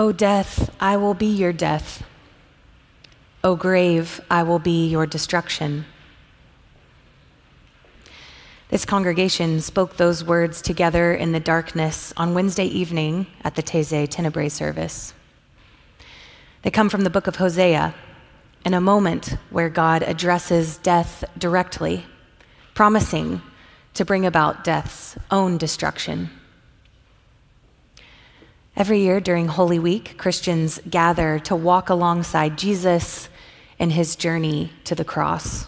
O 0.00 0.12
death, 0.12 0.72
I 0.78 0.96
will 0.96 1.14
be 1.14 1.26
your 1.26 1.52
death. 1.52 2.04
O 3.42 3.56
grave, 3.56 4.20
I 4.30 4.44
will 4.44 4.60
be 4.60 4.86
your 4.86 5.06
destruction. 5.06 5.86
This 8.68 8.84
congregation 8.84 9.60
spoke 9.60 9.96
those 9.96 10.22
words 10.22 10.62
together 10.62 11.12
in 11.14 11.32
the 11.32 11.40
darkness 11.40 12.12
on 12.16 12.32
Wednesday 12.32 12.66
evening 12.66 13.26
at 13.42 13.56
the 13.56 13.62
Taizé 13.62 14.08
Tenebrae 14.08 14.50
service. 14.50 15.14
They 16.62 16.70
come 16.70 16.88
from 16.88 17.02
the 17.02 17.10
book 17.10 17.26
of 17.26 17.36
Hosea, 17.36 17.92
in 18.64 18.74
a 18.74 18.80
moment 18.80 19.36
where 19.50 19.68
God 19.68 20.04
addresses 20.04 20.76
death 20.76 21.24
directly, 21.36 22.06
promising 22.74 23.42
to 23.94 24.04
bring 24.04 24.24
about 24.24 24.62
death's 24.62 25.16
own 25.32 25.58
destruction. 25.58 26.30
Every 28.78 29.00
year 29.00 29.18
during 29.18 29.48
Holy 29.48 29.80
Week, 29.80 30.16
Christians 30.18 30.78
gather 30.88 31.40
to 31.40 31.56
walk 31.56 31.90
alongside 31.90 32.56
Jesus 32.56 33.28
in 33.76 33.90
his 33.90 34.14
journey 34.14 34.70
to 34.84 34.94
the 34.94 35.04
cross. 35.04 35.66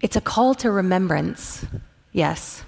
It's 0.00 0.16
a 0.16 0.22
call 0.22 0.54
to 0.54 0.70
remembrance, 0.70 1.66
yes, 2.12 2.64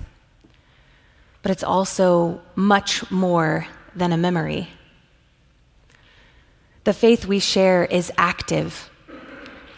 but 1.40 1.50
it's 1.50 1.64
also 1.64 2.42
much 2.54 3.10
more 3.10 3.66
than 3.94 4.12
a 4.12 4.18
memory. 4.18 4.68
The 6.84 6.92
faith 6.92 7.24
we 7.24 7.38
share 7.38 7.86
is 7.86 8.12
active 8.18 8.90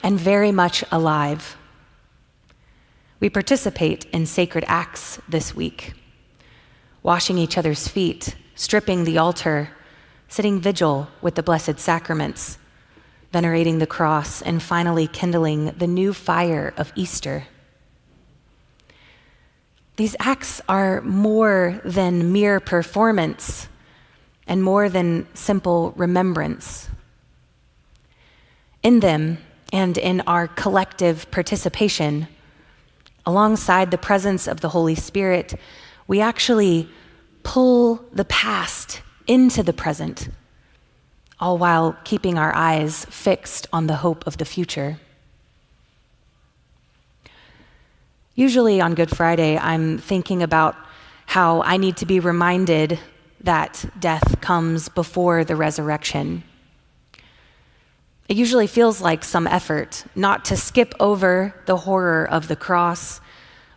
and 0.02 0.18
very 0.18 0.50
much 0.50 0.82
alive. 0.90 1.56
We 3.20 3.30
participate 3.30 4.06
in 4.06 4.26
sacred 4.26 4.64
acts 4.66 5.20
this 5.28 5.54
week, 5.54 5.92
washing 7.04 7.38
each 7.38 7.56
other's 7.56 7.86
feet 7.86 8.34
stripping 8.58 9.04
the 9.04 9.16
altar, 9.16 9.70
sitting 10.26 10.60
vigil 10.60 11.08
with 11.22 11.36
the 11.36 11.42
Blessed 11.44 11.78
Sacraments, 11.78 12.58
venerating 13.32 13.78
the 13.78 13.86
cross, 13.86 14.42
and 14.42 14.60
finally 14.60 15.06
kindling 15.06 15.66
the 15.78 15.86
new 15.86 16.12
fire 16.12 16.74
of 16.76 16.92
Easter. 16.96 17.44
These 19.94 20.16
acts 20.18 20.60
are 20.68 21.00
more 21.02 21.80
than 21.84 22.32
mere 22.32 22.58
performance 22.58 23.68
and 24.48 24.60
more 24.60 24.88
than 24.88 25.28
simple 25.34 25.92
remembrance. 25.96 26.88
In 28.82 28.98
them 28.98 29.38
and 29.72 29.96
in 29.96 30.20
our 30.22 30.48
collective 30.48 31.30
participation, 31.30 32.26
alongside 33.24 33.92
the 33.92 33.98
presence 33.98 34.48
of 34.48 34.62
the 34.62 34.70
Holy 34.70 34.96
Spirit, 34.96 35.54
we 36.08 36.20
actually 36.20 36.88
pull 37.48 38.04
the 38.12 38.26
past 38.26 39.00
into 39.26 39.62
the 39.62 39.72
present, 39.72 40.28
all 41.40 41.56
while 41.56 41.96
keeping 42.04 42.36
our 42.36 42.54
eyes 42.54 43.06
fixed 43.06 43.66
on 43.72 43.86
the 43.86 43.96
hope 43.96 44.26
of 44.26 44.36
the 44.36 44.44
future. 44.44 44.98
Usually 48.34 48.82
on 48.82 48.94
Good 48.94 49.08
Friday, 49.16 49.56
I'm 49.56 49.96
thinking 49.96 50.42
about 50.42 50.76
how 51.24 51.62
I 51.62 51.78
need 51.78 51.96
to 51.96 52.04
be 52.04 52.20
reminded 52.20 52.98
that 53.40 53.82
death 53.98 54.42
comes 54.42 54.90
before 54.90 55.42
the 55.42 55.56
resurrection. 55.56 56.42
It 58.28 58.36
usually 58.36 58.66
feels 58.66 59.00
like 59.00 59.24
some 59.24 59.46
effort 59.46 60.04
not 60.14 60.44
to 60.44 60.56
skip 60.58 60.92
over 61.00 61.54
the 61.64 61.78
horror 61.78 62.28
of 62.28 62.46
the 62.46 62.56
cross 62.56 63.22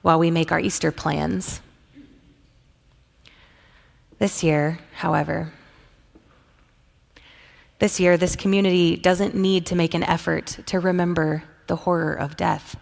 while 0.01 0.19
we 0.19 0.29
make 0.29 0.51
our 0.51 0.59
Easter 0.59 0.91
plans. 0.91 1.61
This 4.21 4.43
year, 4.43 4.77
however, 4.93 5.51
this 7.79 7.99
year, 7.99 8.17
this 8.17 8.35
community 8.35 8.95
doesn't 8.95 9.33
need 9.33 9.65
to 9.65 9.75
make 9.75 9.95
an 9.95 10.03
effort 10.03 10.59
to 10.67 10.79
remember 10.79 11.41
the 11.65 11.75
horror 11.75 12.13
of 12.13 12.37
death. 12.37 12.75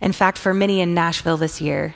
In 0.00 0.12
fact, 0.12 0.38
for 0.38 0.54
many 0.54 0.80
in 0.80 0.94
Nashville 0.94 1.36
this 1.36 1.60
year, 1.60 1.94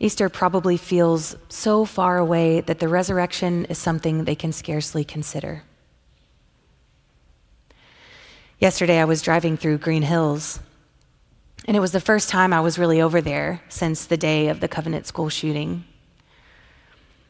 Easter 0.00 0.28
probably 0.28 0.76
feels 0.76 1.36
so 1.48 1.84
far 1.84 2.18
away 2.18 2.62
that 2.62 2.80
the 2.80 2.88
resurrection 2.88 3.66
is 3.66 3.78
something 3.78 4.24
they 4.24 4.34
can 4.34 4.52
scarcely 4.52 5.04
consider. 5.04 5.62
Yesterday, 8.58 8.98
I 8.98 9.04
was 9.04 9.22
driving 9.22 9.56
through 9.56 9.78
Green 9.78 10.02
Hills, 10.02 10.58
and 11.64 11.76
it 11.76 11.80
was 11.80 11.92
the 11.92 12.00
first 12.00 12.28
time 12.28 12.52
I 12.52 12.60
was 12.60 12.76
really 12.76 13.00
over 13.00 13.20
there 13.20 13.62
since 13.68 14.04
the 14.04 14.16
day 14.16 14.48
of 14.48 14.58
the 14.58 14.66
Covenant 14.66 15.06
School 15.06 15.28
shooting. 15.28 15.84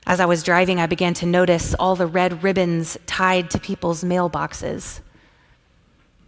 As 0.08 0.20
I 0.20 0.24
was 0.24 0.42
driving, 0.42 0.80
I 0.80 0.86
began 0.86 1.12
to 1.14 1.26
notice 1.26 1.74
all 1.74 1.94
the 1.94 2.06
red 2.06 2.42
ribbons 2.42 2.96
tied 3.04 3.50
to 3.50 3.60
people's 3.60 4.02
mailboxes. 4.02 5.00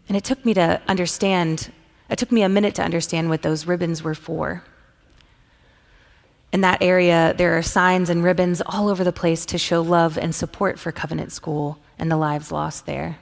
And 0.07 0.19
it 0.19 0.23
took 0.23 0.45
me 0.45 0.53
to 0.53 0.83
understand, 0.87 1.73
it 2.11 2.19
took 2.19 2.31
me 2.31 2.43
a 2.43 2.49
minute 2.51 2.75
to 2.75 2.83
understand 2.83 3.31
what 3.31 3.41
those 3.41 3.67
ribbons 3.67 4.03
were 4.03 4.15
for. 4.15 4.63
In 6.53 6.61
that 6.61 6.83
area, 6.83 7.33
there 7.39 7.57
are 7.57 7.63
signs 7.63 8.11
and 8.11 8.23
ribbons 8.23 8.61
all 8.67 8.87
over 8.87 9.03
the 9.03 9.13
place 9.13 9.47
to 9.47 9.57
show 9.57 9.81
love 9.81 10.19
and 10.19 10.35
support 10.35 10.79
for 10.79 10.93
Covenant 10.93 11.33
School 11.33 11.79
and 11.99 12.11
the 12.11 12.19
lives 12.19 12.53
lost 12.53 12.85
there. 12.85 13.19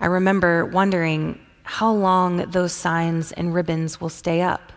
I 0.00 0.06
remember 0.06 0.64
wondering 0.64 1.38
how 1.64 1.92
long 1.92 2.50
those 2.50 2.72
signs 2.72 3.30
and 3.32 3.52
ribbons 3.52 4.00
will 4.00 4.08
stay 4.08 4.40
up. 4.40 4.72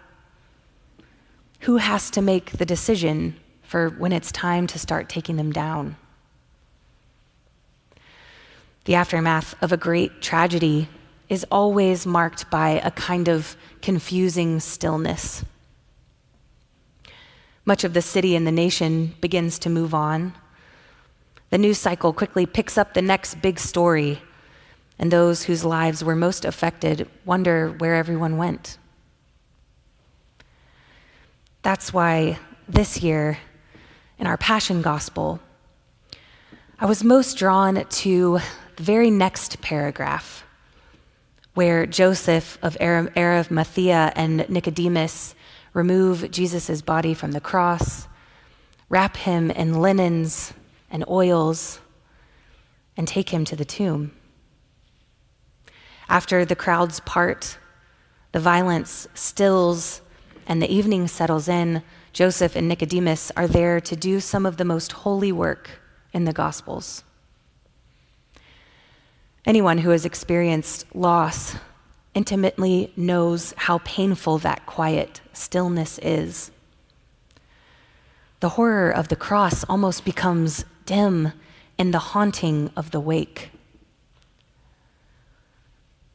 Who 1.62 1.78
has 1.78 2.10
to 2.12 2.22
make 2.22 2.52
the 2.58 2.66
decision 2.66 3.40
for 3.70 3.90
when 3.92 4.12
it's 4.12 4.32
time 4.32 4.66
to 4.66 4.80
start 4.80 5.08
taking 5.08 5.38
them 5.38 5.52
down. 5.52 5.96
The 8.86 8.96
aftermath 8.96 9.54
of 9.62 9.72
a 9.72 9.78
great 9.78 10.24
tragedy 10.24 10.90
is 11.30 11.46
always 11.52 12.04
marked 12.04 12.50
by 12.50 12.82
a 12.84 12.90
kind 12.90 13.28
of 13.28 13.56
confusing 13.84 14.60
stillness. 14.60 15.46
Much 17.64 17.84
of 17.84 17.94
the 17.94 18.02
city 18.02 18.36
and 18.36 18.48
the 18.48 18.52
nation 18.52 19.14
begins 19.22 19.60
to 19.60 19.70
move 19.70 19.94
on. 19.94 20.34
The 21.52 21.60
news 21.60 21.78
cycle 21.78 22.12
quickly 22.12 22.48
picks 22.48 22.76
up 22.76 22.96
the 22.96 23.04
next 23.04 23.40
big 23.40 23.60
story, 23.60 24.20
and 24.98 25.12
those 25.12 25.44
whose 25.44 25.64
lives 25.64 26.04
were 26.04 26.16
most 26.16 26.44
affected 26.44 27.08
wonder 27.24 27.70
where 27.70 27.94
everyone 27.94 28.38
went. 28.38 28.80
That's 31.62 31.94
why 31.94 32.40
this 32.68 33.04
year 33.04 33.38
in 34.20 34.28
our 34.28 34.38
Passion 34.38 34.82
Gospel, 34.82 35.40
I 36.78 36.86
was 36.86 37.04
most 37.04 37.38
drawn 37.38 37.86
to 37.86 38.40
the 38.76 38.84
very 38.84 39.10
next 39.10 39.62
paragraph 39.62 40.44
where 41.54 41.86
Joseph 41.86 42.58
of 42.62 42.78
Arimathea 42.82 44.12
and 44.16 44.48
Nicodemus 44.50 45.36
remove 45.74 46.30
Jesus' 46.32 46.82
body 46.82 47.14
from 47.14 47.32
the 47.32 47.40
cross, 47.40 48.08
wrap 48.90 49.18
him 49.18 49.52
in 49.52 49.82
linens 49.82 50.54
and 50.92 51.06
oils, 51.08 51.80
and 52.98 53.08
take 53.08 53.30
him 53.30 53.46
to 53.46 53.56
the 53.56 53.66
tomb. 53.66 54.12
After 56.10 56.44
the 56.44 56.56
crowds 56.56 57.00
part, 57.02 57.58
the 58.34 58.40
violence 58.40 59.08
stills, 59.14 60.02
and 60.46 60.62
the 60.62 60.74
evening 60.74 61.08
settles 61.08 61.48
in, 61.48 61.84
Joseph 62.20 62.58
and 62.58 62.68
Nicodemus 62.68 63.32
are 63.38 63.48
there 63.48 63.80
to 63.80 63.96
do 63.96 64.20
some 64.20 64.46
of 64.46 64.58
the 64.58 64.66
most 64.66 64.92
holy 64.92 65.32
work 65.32 65.80
in 66.12 66.26
the 66.26 66.34
Gospels. 66.34 67.06
Anyone 69.46 69.78
who 69.78 69.92
has 69.92 70.04
experienced 70.04 70.86
loss 70.94 71.56
intimately 72.14 72.92
knows 72.98 73.54
how 73.56 73.78
painful 73.86 74.38
that 74.40 74.66
quiet 74.66 75.22
stillness 75.32 75.98
is. 76.00 76.52
The 78.42 78.50
horror 78.50 78.92
of 78.92 79.08
the 79.08 79.16
cross 79.16 79.64
almost 79.70 80.04
becomes 80.04 80.66
dim 80.86 81.32
in 81.78 81.92
the 81.92 82.00
haunting 82.00 82.70
of 82.76 82.92
the 82.92 83.00
wake. 83.00 83.52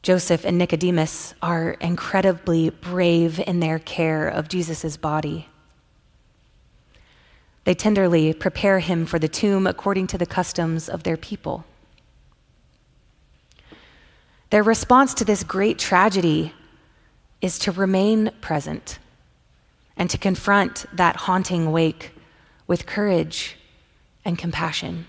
Joseph 0.03 0.45
and 0.45 0.59
Nicodemus 0.59 1.33
are 1.41 1.71
incredibly 1.81 2.69
brave 2.69 3.39
in 3.39 3.59
their 3.59 3.79
care 3.79 4.27
of 4.27 4.49
Jesus' 4.49 4.97
body. 4.97 5.47
They 7.65 7.73
tenderly 7.73 8.33
prepare 8.33 8.79
him 8.79 9.05
for 9.05 9.19
the 9.19 9.27
tomb 9.27 9.67
according 9.67 10.07
to 10.07 10.17
the 10.17 10.25
customs 10.25 10.87
of 10.87 11.03
their 11.03 11.17
people. 11.17 11.65
Their 14.51 14.63
response 14.63 15.13
to 15.15 15.25
this 15.25 15.43
great 15.43 15.79
tragedy 15.79 16.53
is 17.41 17.59
to 17.59 17.71
remain 17.71 18.31
present 18.39 18.99
and 19.97 20.09
to 20.09 20.17
confront 20.17 20.85
that 20.93 21.15
haunting 21.15 21.71
wake 21.71 22.11
with 22.67 22.85
courage 22.85 23.57
and 24.23 24.37
compassion. 24.37 25.07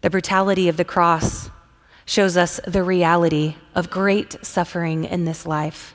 The 0.00 0.10
brutality 0.10 0.68
of 0.68 0.76
the 0.76 0.84
cross 0.84 1.50
shows 2.04 2.36
us 2.36 2.58
the 2.66 2.82
reality 2.82 3.54
of 3.74 3.90
great 3.90 4.36
suffering 4.44 5.04
in 5.04 5.24
this 5.24 5.46
life. 5.46 5.94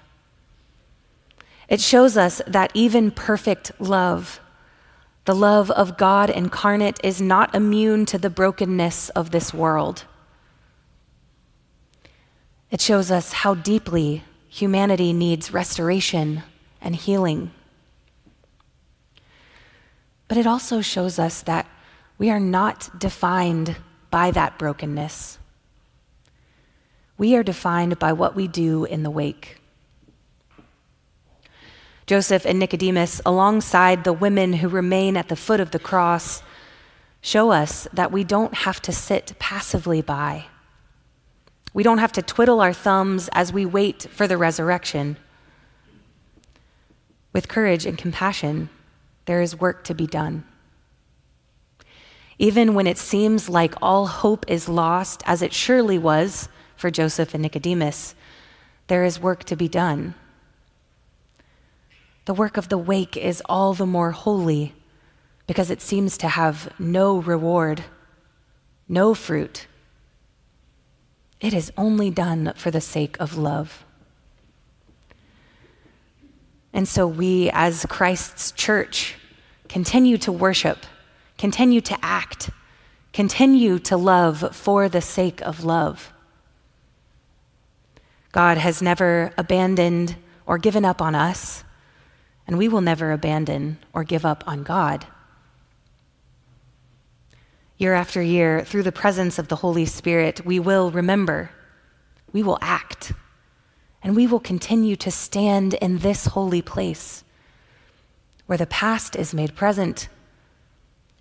It 1.68 1.82
shows 1.82 2.18
us 2.18 2.42
that 2.48 2.72
even 2.74 3.12
perfect 3.12 3.72
love 3.80 4.40
The 5.26 5.36
love 5.36 5.72
of 5.72 5.98
God 5.98 6.30
incarnate 6.30 7.00
is 7.04 7.20
not 7.20 7.56
immune 7.56 8.06
to 8.08 8.20
the 8.20 8.30
brokenness 8.30 9.10
of 9.10 9.32
this 9.32 9.54
world. 9.54 10.06
It 12.70 12.80
shows 12.80 13.10
us 13.10 13.34
how 13.34 13.56
deeply 13.56 14.24
humanity 14.48 15.14
needs 15.14 15.52
restoration 15.52 16.44
and 16.80 16.96
healing. 16.96 17.52
But 20.28 20.38
it 20.38 20.46
also 20.46 20.82
shows 20.82 21.18
us 21.18 21.42
that 21.44 21.68
we 22.20 22.30
are 22.30 22.40
not 22.40 23.00
defined 23.00 23.76
by 24.12 24.30
that 24.32 24.60
brokenness. 24.60 25.40
We 27.18 27.36
are 27.36 27.44
defined 27.44 27.98
by 27.98 28.14
what 28.14 28.36
we 28.36 28.48
do 28.48 28.86
in 28.86 29.02
the 29.02 29.10
wake. 29.10 29.58
Joseph 32.08 32.46
and 32.46 32.60
Nicodemus, 32.60 33.20
alongside 33.26 34.04
the 34.04 34.14
women 34.14 34.54
who 34.54 34.70
remain 34.70 35.18
at 35.18 35.28
the 35.28 35.36
foot 35.36 35.60
of 35.60 35.72
the 35.72 35.80
cross, 35.80 36.44
show 37.22 37.52
us 37.52 37.88
that 37.94 38.12
we 38.12 38.24
don't 38.24 38.54
have 38.54 38.80
to 38.84 38.92
sit 38.92 39.34
passively 39.40 40.02
by. 40.02 40.46
We 41.74 41.82
don't 41.82 41.98
have 41.98 42.12
to 42.14 42.22
twiddle 42.22 42.62
our 42.62 42.74
thumbs 42.74 43.28
as 43.34 43.52
we 43.52 43.66
wait 43.66 44.08
for 44.12 44.28
the 44.28 44.38
resurrection. 44.38 45.18
With 47.34 47.48
courage 47.48 47.86
and 47.86 47.98
compassion, 47.98 48.70
there 49.26 49.42
is 49.42 49.60
work 49.60 49.84
to 49.86 49.96
be 49.96 50.06
done. 50.06 50.46
Even 52.38 52.76
when 52.76 52.86
it 52.86 52.98
seems 52.98 53.50
like 53.50 53.74
all 53.82 54.08
hope 54.08 54.46
is 54.48 54.70
lost, 54.70 55.24
as 55.26 55.42
it 55.42 55.54
surely 55.54 55.98
was 55.98 56.50
for 56.76 56.92
Joseph 56.92 57.34
and 57.34 57.42
Nicodemus, 57.42 58.14
there 58.88 59.04
is 59.04 59.20
work 59.20 59.44
to 59.46 59.56
be 59.56 59.68
done. 59.68 60.14
The 62.26 62.34
work 62.34 62.58
of 62.58 62.70
the 62.70 62.78
wake 62.78 63.16
is 63.16 63.42
all 63.46 63.74
the 63.74 63.86
more 63.86 64.12
holy 64.12 64.74
because 65.48 65.70
it 65.70 65.82
seems 65.82 66.18
to 66.18 66.28
have 66.28 66.74
no 66.80 67.18
reward, 67.18 67.84
no 68.90 69.14
fruit. 69.14 69.68
It 71.40 71.54
is 71.54 71.72
only 71.78 72.10
done 72.10 72.54
for 72.56 72.72
the 72.72 72.82
sake 72.82 73.16
of 73.20 73.38
love. 73.38 73.86
And 76.74 76.88
so 76.88 77.08
we, 77.08 77.50
as 77.52 77.86
Christ's 77.88 78.52
church, 78.52 79.16
continue 79.70 80.18
to 80.18 80.32
worship, 80.32 80.86
continue 81.38 81.82
to 81.82 81.98
act, 82.04 82.50
continue 83.14 83.78
to 83.80 83.96
love 83.98 84.56
for 84.56 84.90
the 84.90 85.02
sake 85.02 85.42
of 85.42 85.64
love. 85.64 86.12
God 88.32 88.58
has 88.58 88.82
never 88.82 89.32
abandoned 89.38 90.16
or 90.46 90.58
given 90.58 90.84
up 90.84 91.02
on 91.02 91.16
us, 91.16 91.64
and 92.48 92.58
we 92.58 92.68
will 92.68 92.82
never 92.82 93.12
abandon 93.12 93.78
or 93.94 94.04
give 94.04 94.26
up 94.26 94.44
on 94.48 94.64
God. 94.64 95.08
Year 97.78 97.94
after 97.94 98.22
year, 98.22 98.64
through 98.64 98.84
the 98.84 98.92
presence 98.92 99.38
of 99.38 99.48
the 99.48 99.58
Holy 99.58 99.86
Spirit, 99.86 100.46
we 100.46 100.60
will 100.60 100.92
remember, 100.92 101.52
we 102.32 102.42
will 102.42 102.58
act, 102.62 103.12
and 104.02 104.16
we 104.16 104.28
will 104.28 104.40
continue 104.40 104.96
to 104.96 105.12
stand 105.12 105.74
in 105.76 106.00
this 106.00 106.28
holy 106.28 106.62
place 106.62 107.24
where 108.46 108.58
the 108.58 108.68
past 108.68 109.16
is 109.16 109.34
made 109.34 109.56
present 109.56 110.08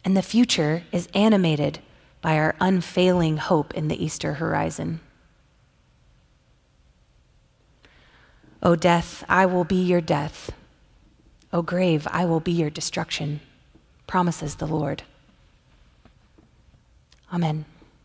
and 0.04 0.16
the 0.16 0.22
future 0.22 0.84
is 0.92 1.08
animated 1.14 1.80
by 2.20 2.36
our 2.36 2.54
unfailing 2.60 3.38
hope 3.38 3.74
in 3.74 3.88
the 3.88 4.04
Easter 4.04 4.34
horizon. 4.34 5.00
O 8.62 8.76
death, 8.76 9.24
I 9.28 9.46
will 9.46 9.64
be 9.64 9.82
your 9.82 10.00
death. 10.00 10.52
O 11.54 11.62
grave, 11.62 12.08
I 12.10 12.24
will 12.24 12.40
be 12.40 12.50
your 12.50 12.68
destruction, 12.68 13.40
promises 14.08 14.56
the 14.56 14.66
Lord. 14.66 15.04
Amen. 17.32 17.64